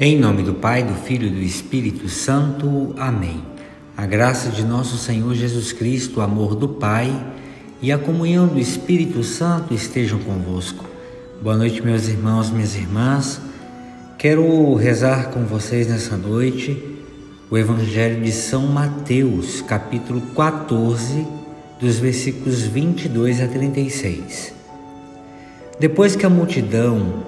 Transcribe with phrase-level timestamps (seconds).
[0.00, 2.94] Em nome do Pai, do Filho e do Espírito Santo.
[2.96, 3.42] Amém.
[3.96, 7.12] A graça de nosso Senhor Jesus Cristo, o amor do Pai
[7.82, 10.84] e a comunhão do Espírito Santo estejam convosco.
[11.42, 13.40] Boa noite, meus irmãos, minhas irmãs.
[14.16, 16.80] Quero rezar com vocês nessa noite
[17.50, 21.26] o Evangelho de São Mateus, capítulo 14,
[21.80, 24.54] dos versículos 22 a 36.
[25.80, 27.27] Depois que a multidão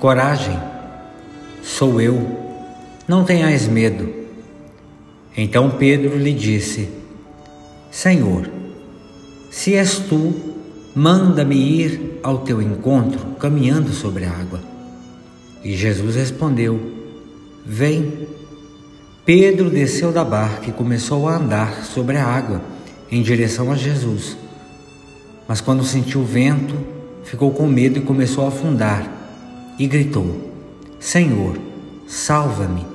[0.00, 0.58] Coragem,
[1.62, 2.26] sou eu,
[3.06, 4.08] não tenhais medo.
[5.36, 6.88] Então Pedro lhe disse:
[7.90, 8.48] Senhor,
[9.50, 10.34] se és tu,
[10.96, 14.62] manda-me ir ao teu encontro caminhando sobre a água.
[15.62, 16.80] E Jesus respondeu:
[17.66, 18.26] Vem.
[19.26, 22.62] Pedro desceu da barca e começou a andar sobre a água
[23.12, 24.34] em direção a Jesus.
[25.46, 26.74] Mas quando sentiu o vento,
[27.22, 29.19] ficou com medo e começou a afundar
[29.80, 30.52] e gritou:
[31.00, 31.58] Senhor,
[32.06, 32.86] salva-me.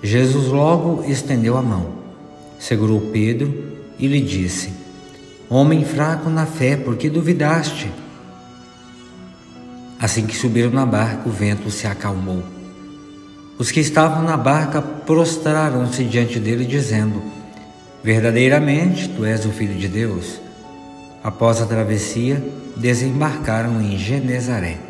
[0.00, 1.90] Jesus logo estendeu a mão,
[2.56, 3.52] segurou Pedro
[3.98, 4.72] e lhe disse:
[5.50, 7.90] Homem fraco na fé, por que duvidaste?
[10.00, 12.44] Assim que subiram na barca, o vento se acalmou.
[13.58, 17.20] Os que estavam na barca prostraram-se diante dele, dizendo:
[18.04, 20.40] Verdadeiramente, tu és o Filho de Deus.
[21.24, 22.40] Após a travessia,
[22.76, 24.87] desembarcaram em Genezaré.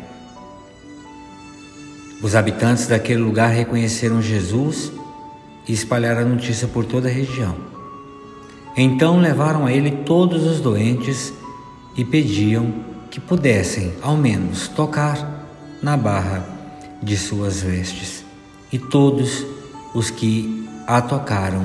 [2.21, 4.91] Os habitantes daquele lugar reconheceram Jesus
[5.67, 7.55] e espalharam a notícia por toda a região.
[8.75, 11.33] Então levaram a ele todos os doentes
[11.95, 12.73] e pediam
[13.09, 15.47] que pudessem, ao menos, tocar
[15.81, 16.45] na barra
[17.01, 18.23] de suas vestes.
[18.71, 19.45] E todos
[19.93, 21.63] os que a tocaram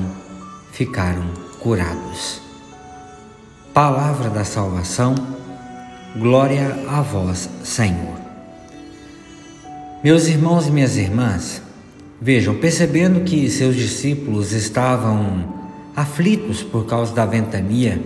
[0.71, 1.25] ficaram
[1.59, 2.41] curados.
[3.73, 5.15] Palavra da salvação,
[6.17, 8.24] glória a vós, Senhor.
[10.05, 11.63] Meus irmãos e minhas irmãs,
[12.21, 15.51] vejam, percebendo que seus discípulos estavam
[15.95, 17.99] aflitos por causa da ventania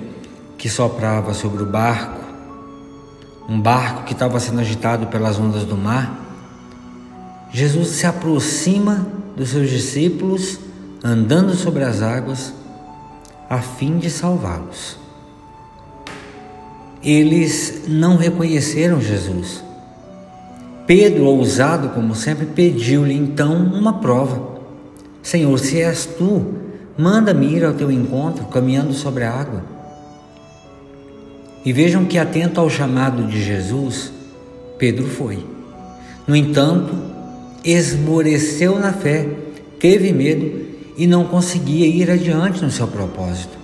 [0.57, 2.21] que soprava sobre o barco,
[3.49, 6.25] um barco que estava sendo agitado pelas ondas do mar,
[7.51, 9.05] Jesus se aproxima
[9.35, 10.57] dos seus discípulos,
[11.03, 12.53] andando sobre as águas,
[13.49, 14.97] a fim de salvá-los.
[17.03, 19.67] Eles não reconheceram Jesus
[20.89, 24.59] Pedro, ousado como sempre, pediu-lhe então uma prova.
[25.21, 26.43] Senhor, se és tu,
[26.97, 29.63] manda-me ir ao teu encontro caminhando sobre a água.
[31.63, 34.11] E vejam que, atento ao chamado de Jesus,
[34.79, 35.45] Pedro foi.
[36.25, 36.95] No entanto,
[37.63, 39.29] esmoreceu na fé,
[39.79, 40.59] teve medo
[40.97, 43.59] e não conseguia ir adiante no seu propósito.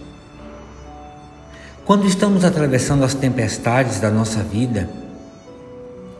[1.85, 4.87] Quando estamos atravessando as tempestades da nossa vida,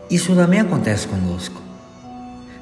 [0.09, 1.61] isso também acontece conosco.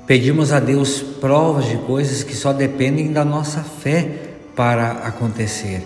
[0.05, 5.81] Pedimos a Deus provas de coisas que só dependem da nossa fé para acontecer.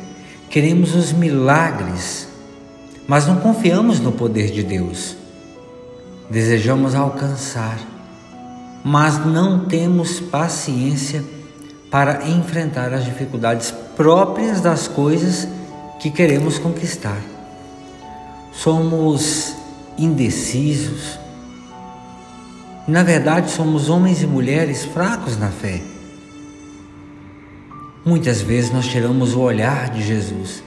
[0.50, 2.28] Queremos os milagres,
[3.08, 5.16] mas não confiamos no poder de Deus.
[6.30, 7.80] Desejamos alcançar,
[8.84, 11.24] mas não temos paciência
[11.92, 15.48] para enfrentar as dificuldades próprias das coisas
[16.00, 17.22] que queremos conquistar.
[18.52, 19.54] Somos
[19.98, 21.20] indecisos,
[22.88, 25.82] na verdade, somos homens e mulheres fracos na fé.
[28.06, 30.64] Muitas vezes nós tiramos o olhar de Jesus.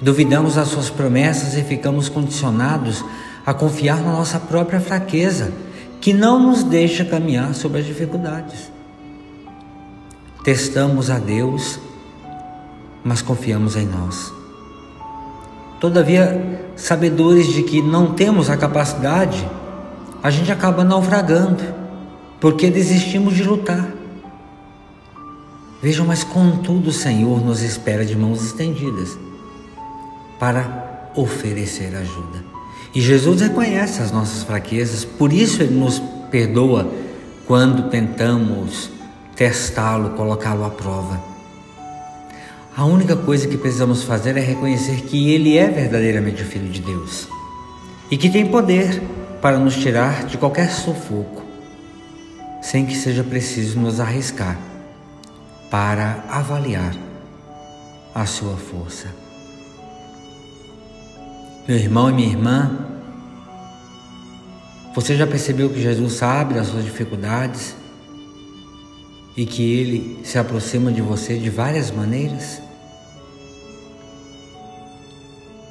[0.00, 3.04] Duvidamos das suas promessas e ficamos condicionados
[3.44, 5.52] a confiar na nossa própria fraqueza,
[6.00, 8.70] que não nos deixa caminhar sobre as dificuldades.
[10.44, 11.80] Testamos a Deus,
[13.02, 14.32] mas confiamos em nós.
[15.80, 19.44] Todavia, sabedores de que não temos a capacidade
[20.22, 21.62] a gente acaba naufragando
[22.40, 23.88] porque desistimos de lutar.
[25.80, 29.16] Vejam, mas contudo o Senhor nos espera de mãos estendidas
[30.38, 32.44] para oferecer ajuda.
[32.94, 36.00] E Jesus reconhece as nossas fraquezas, por isso Ele nos
[36.30, 36.90] perdoa
[37.46, 38.90] quando tentamos
[39.36, 41.22] testá-lo, colocá-lo à prova.
[42.76, 46.80] A única coisa que precisamos fazer é reconhecer que Ele é verdadeiramente o Filho de
[46.80, 47.28] Deus
[48.10, 49.02] e que tem poder
[49.40, 51.44] para nos tirar de qualquer sufoco,
[52.60, 54.58] sem que seja preciso nos arriscar
[55.70, 56.94] para avaliar
[58.14, 59.06] a sua força.
[61.66, 62.78] Meu irmão e minha irmã,
[64.94, 67.76] você já percebeu que Jesus sabe das suas dificuldades
[69.36, 72.60] e que ele se aproxima de você de várias maneiras?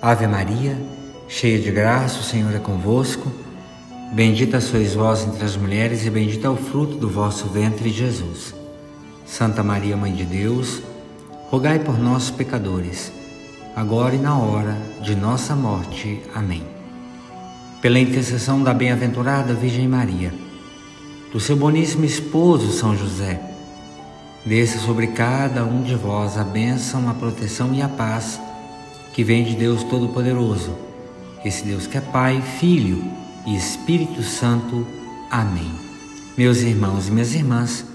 [0.02, 0.78] Ave Maria,
[1.28, 3.30] cheia de graça, o Senhor é convosco.
[4.12, 8.56] Bendita sois vós entre as mulheres e bendito é o fruto do vosso ventre, Jesus.
[9.26, 10.82] Santa Maria, Mãe de Deus,
[11.50, 13.12] rogai por nós, pecadores,
[13.76, 16.22] agora e na hora de nossa morte.
[16.34, 16.64] Amém.
[17.82, 20.34] Pela intercessão da bem-aventurada Virgem Maria,
[21.32, 23.42] do seu boníssimo esposo São José,
[24.46, 28.40] desça sobre cada um de vós a bênção, a proteção e a paz
[29.14, 30.74] que vem de Deus Todo-Poderoso,
[31.44, 34.86] esse Deus que é Pai, Filho e Espírito Santo.
[35.32, 35.72] Amém.
[36.38, 37.86] Meus irmãos e minhas irmãs,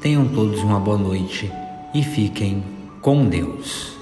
[0.00, 1.50] Tenham todos uma boa noite
[1.92, 2.62] e fiquem
[3.00, 3.95] com Deus.